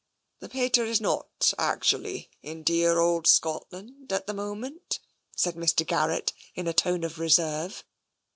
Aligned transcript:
"The 0.39 0.49
pater 0.49 0.83
is 0.83 0.99
not 0.99 1.53
actually 1.59 2.31
in 2.41 2.63
dear 2.63 2.97
old 2.97 3.27
Scotland 3.27 4.11
at 4.11 4.25
the 4.25 4.33
moment," 4.33 4.99
said 5.37 5.53
Mr. 5.53 5.85
Garrett, 5.85 6.33
in 6.55 6.65
a 6.65 6.73
tone 6.73 7.03
of 7.03 7.19
reserve. 7.19 7.83